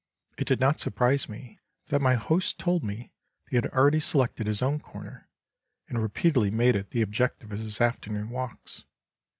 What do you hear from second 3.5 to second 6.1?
he had already selected his own corner, and